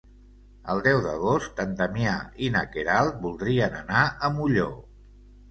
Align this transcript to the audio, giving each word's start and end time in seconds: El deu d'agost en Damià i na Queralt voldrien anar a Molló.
El 0.73 0.79
deu 0.85 1.01
d'agost 1.03 1.61
en 1.63 1.75
Damià 1.81 2.15
i 2.47 2.49
na 2.57 2.65
Queralt 2.77 3.21
voldrien 3.27 3.79
anar 3.83 4.03
a 4.09 4.33
Molló. 4.41 4.69